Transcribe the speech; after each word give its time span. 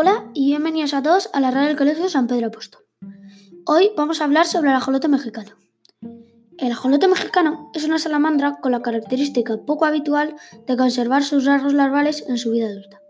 Hola 0.00 0.30
y 0.32 0.46
bienvenidos 0.46 0.94
a 0.94 1.02
todos 1.02 1.28
a 1.32 1.40
la 1.40 1.50
radio 1.50 1.66
del 1.66 1.76
Colegio 1.76 2.08
San 2.08 2.28
Pedro 2.28 2.46
Apóstol. 2.46 2.82
Hoy 3.66 3.90
vamos 3.96 4.20
a 4.20 4.26
hablar 4.26 4.46
sobre 4.46 4.70
el 4.70 4.76
ajolote 4.76 5.08
mexicano. 5.08 5.56
El 6.56 6.70
ajolote 6.70 7.08
mexicano 7.08 7.72
es 7.74 7.82
una 7.82 7.98
salamandra 7.98 8.60
con 8.60 8.70
la 8.70 8.80
característica 8.80 9.56
poco 9.66 9.86
habitual 9.86 10.36
de 10.68 10.76
conservar 10.76 11.24
sus 11.24 11.46
rasgos 11.46 11.74
larvales 11.74 12.24
en 12.28 12.38
su 12.38 12.52
vida 12.52 12.68
adulta. 12.68 13.00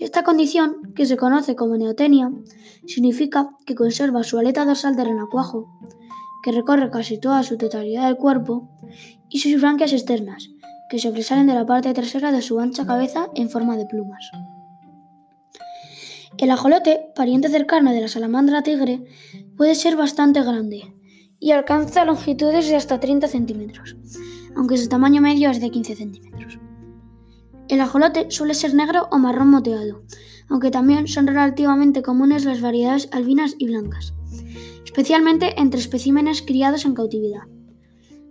Esta 0.00 0.24
condición, 0.24 0.94
que 0.96 1.06
se 1.06 1.16
conoce 1.16 1.54
como 1.54 1.76
neotenia, 1.76 2.32
significa 2.88 3.50
que 3.64 3.76
conserva 3.76 4.24
su 4.24 4.36
aleta 4.36 4.64
dorsal 4.64 4.96
de 4.96 5.04
renacuajo, 5.04 5.68
que 6.42 6.50
recorre 6.50 6.90
casi 6.90 7.20
toda 7.20 7.44
su 7.44 7.56
totalidad 7.56 8.06
del 8.06 8.16
cuerpo, 8.16 8.68
y 9.28 9.38
sus 9.38 9.60
branquias 9.60 9.92
externas, 9.92 10.48
que 10.90 10.98
sobresalen 10.98 11.46
de 11.46 11.54
la 11.54 11.66
parte 11.66 11.94
trasera 11.94 12.32
de 12.32 12.42
su 12.42 12.58
ancha 12.58 12.84
cabeza 12.84 13.28
en 13.36 13.48
forma 13.48 13.76
de 13.76 13.86
plumas. 13.86 14.28
El 16.36 16.50
ajolote, 16.50 17.06
pariente 17.16 17.48
cercano 17.48 17.92
de 17.92 18.02
la 18.02 18.08
salamandra 18.08 18.62
tigre, 18.62 19.04
puede 19.56 19.74
ser 19.74 19.96
bastante 19.96 20.42
grande 20.42 20.94
y 21.40 21.52
alcanza 21.52 22.04
longitudes 22.04 22.68
de 22.68 22.76
hasta 22.76 23.00
30 23.00 23.28
centímetros, 23.28 23.96
aunque 24.54 24.76
su 24.76 24.88
tamaño 24.88 25.22
medio 25.22 25.50
es 25.50 25.60
de 25.60 25.70
15 25.70 25.96
centímetros. 25.96 26.58
El 27.68 27.80
ajolote 27.80 28.30
suele 28.30 28.54
ser 28.54 28.74
negro 28.74 29.08
o 29.10 29.18
marrón 29.18 29.48
moteado, 29.50 30.02
aunque 30.48 30.70
también 30.70 31.08
son 31.08 31.26
relativamente 31.26 32.02
comunes 32.02 32.44
las 32.44 32.60
variedades 32.60 33.08
albinas 33.12 33.54
y 33.58 33.66
blancas, 33.66 34.14
especialmente 34.84 35.60
entre 35.60 35.80
especímenes 35.80 36.42
criados 36.42 36.84
en 36.84 36.94
cautividad. 36.94 37.42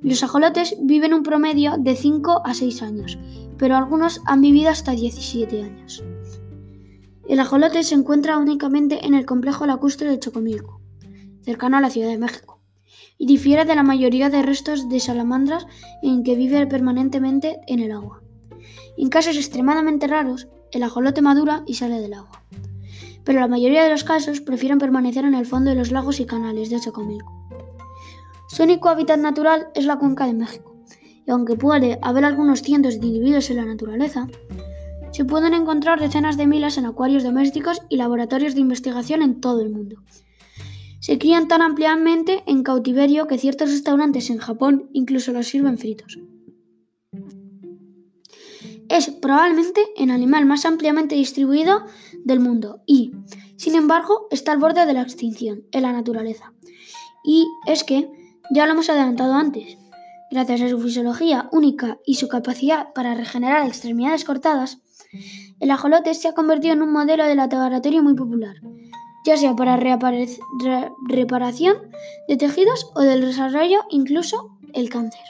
Los 0.02 0.24
ajolotes 0.24 0.76
viven 0.82 1.14
un 1.14 1.24
promedio 1.24 1.76
de 1.78 1.96
5 1.96 2.44
a 2.46 2.54
6 2.54 2.82
años, 2.84 3.18
pero 3.58 3.76
algunos 3.76 4.22
han 4.26 4.42
vivido 4.42 4.70
hasta 4.70 4.92
17 4.92 5.64
años. 5.64 6.04
El 7.28 7.42
ajolote 7.42 7.84
se 7.84 7.94
encuentra 7.94 8.38
únicamente 8.38 9.06
en 9.06 9.14
el 9.14 9.26
complejo 9.26 9.66
lacustre 9.66 10.10
de 10.10 10.18
Chocomilco, 10.18 10.80
cercano 11.44 11.76
a 11.76 11.82
la 11.82 11.90
Ciudad 11.90 12.08
de 12.08 12.18
México, 12.18 12.62
y 13.18 13.26
difiere 13.26 13.66
de 13.66 13.76
la 13.76 13.84
mayoría 13.84 14.30
de 14.30 14.42
restos 14.42 14.88
de 14.88 15.02
salamandras 15.02 15.68
en 16.02 16.24
que 16.24 16.36
vive 16.36 16.66
permanentemente 16.68 17.60
en 17.68 17.82
el 17.82 17.92
agua. 17.92 18.22
En 18.98 19.10
casos 19.10 19.36
extremadamente 19.36 20.08
raros, 20.08 20.48
el 20.72 20.84
ajolote 20.84 21.22
madura 21.22 21.64
y 21.68 21.74
sale 21.74 22.00
del 22.00 22.14
agua, 22.14 22.44
pero 23.26 23.42
la 23.42 23.50
mayoría 23.50 23.84
de 23.84 23.90
los 23.90 24.06
casos 24.06 24.40
prefieren 24.40 24.78
permanecer 24.78 25.26
en 25.26 25.36
el 25.36 25.46
fondo 25.46 25.70
de 25.70 25.76
los 25.76 25.92
lagos 25.92 26.22
y 26.22 26.26
canales 26.26 26.70
de 26.70 26.80
Chocomilco. 26.80 27.50
Su 28.48 28.64
único 28.64 28.88
hábitat 28.88 29.20
natural 29.20 29.68
es 29.76 29.86
la 29.86 29.98
cuenca 29.98 30.26
de 30.26 30.34
México, 30.34 30.78
y 31.26 31.32
aunque 31.32 31.58
puede 31.58 32.00
haber 32.02 32.24
algunos 32.24 32.62
cientos 32.62 33.02
de 33.02 33.08
individuos 33.08 33.50
en 33.50 33.58
la 33.58 33.66
naturaleza, 33.66 34.28
se 35.18 35.26
pueden 35.26 35.56
encontrar 35.56 36.00
decenas 36.00 36.38
de 36.38 36.46
miles 36.46 36.78
en 36.78 36.86
acuarios 36.86 37.24
domésticos 37.24 37.82
y 37.90 37.96
laboratorios 37.96 38.54
de 38.54 38.62
investigación 38.62 39.24
en 39.24 39.42
todo 39.42 39.62
el 39.62 39.72
mundo. 39.72 40.04
Se 41.00 41.18
crían 41.18 41.48
tan 41.48 41.64
ampliamente 41.64 42.44
en 42.46 42.62
cautiverio 42.62 43.26
que 43.26 43.40
ciertos 43.40 43.72
restaurantes 43.72 44.30
en 44.30 44.38
Japón 44.38 44.92
incluso 44.94 45.32
los 45.32 45.48
sirven 45.48 45.80
fritos. 45.80 46.20
Es 48.90 49.10
probablemente 49.10 49.82
el 49.98 50.12
animal 50.12 50.46
más 50.46 50.66
ampliamente 50.66 51.16
distribuido 51.16 51.88
del 52.24 52.40
mundo 52.40 52.84
y, 52.86 53.12
sin 53.56 53.74
embargo, 53.74 54.28
está 54.30 54.52
al 54.52 54.60
borde 54.60 54.86
de 54.86 54.94
la 54.94 55.02
extinción 55.02 55.64
en 55.72 55.82
la 55.82 55.94
naturaleza. 55.94 56.54
Y 57.26 57.48
es 57.66 57.84
que 57.84 58.08
ya 58.54 58.68
lo 58.68 58.74
hemos 58.74 58.92
adelantado 58.92 59.34
antes. 59.34 59.80
Gracias 60.30 60.62
a 60.62 60.70
su 60.70 60.80
fisiología 60.80 61.50
única 61.52 61.98
y 62.06 62.16
su 62.16 62.28
capacidad 62.28 62.94
para 62.94 63.16
regenerar 63.16 63.66
extremidades 63.66 64.24
cortadas, 64.24 64.80
el 65.60 65.72
ajolote 65.72 66.14
se 66.14 66.28
ha 66.28 66.34
convertido 66.34 66.74
en 66.74 66.82
un 66.82 66.92
modelo 66.92 67.26
de 67.26 67.36
laboratorio 67.36 68.04
muy 68.04 68.16
popular, 68.16 68.56
ya 69.26 69.38
sea 69.38 69.56
para 69.56 69.78
reparación 69.78 71.76
de 72.28 72.38
tejidos 72.38 72.92
o 72.96 73.02
del 73.02 73.22
desarrollo, 73.22 73.80
incluso 73.90 74.58
el 74.74 74.90
cáncer. 74.90 75.22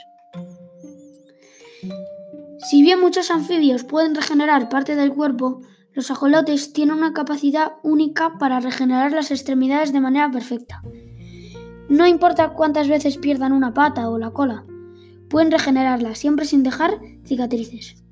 Si 2.70 2.82
bien 2.82 3.00
muchos 3.00 3.32
anfibios 3.32 3.84
pueden 3.84 4.16
regenerar 4.16 4.70
parte 4.70 4.96
del 4.96 5.14
cuerpo, 5.14 5.62
los 5.94 6.12
ajolotes 6.12 6.74
tienen 6.74 6.98
una 6.98 7.14
capacidad 7.14 7.74
única 7.82 8.38
para 8.38 8.60
regenerar 8.60 9.14
las 9.14 9.32
extremidades 9.32 9.94
de 9.94 10.02
manera 10.02 10.30
perfecta. 10.30 10.82
No 11.90 12.06
importa 12.06 12.50
cuántas 12.50 12.88
veces 12.88 13.18
pierdan 13.18 13.54
una 13.54 13.74
pata 13.74 14.10
o 14.10 14.18
la 14.20 14.32
cola, 14.32 14.66
pueden 15.30 15.52
regenerarla 15.52 16.16
siempre 16.16 16.46
sin 16.46 16.64
dejar 16.64 17.00
cicatrices. 17.26 18.07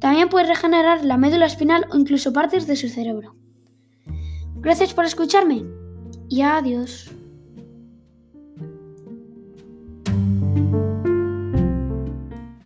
También 0.00 0.28
pueden 0.28 0.48
regenerar 0.48 1.04
la 1.04 1.16
médula 1.16 1.46
espinal 1.46 1.86
o 1.92 1.96
incluso 1.96 2.32
partes 2.32 2.66
de 2.66 2.76
su 2.76 2.88
cerebro. 2.88 3.36
Gracias 4.56 4.94
por 4.94 5.04
escucharme 5.04 5.64
y 6.28 6.40
adiós. 6.42 7.10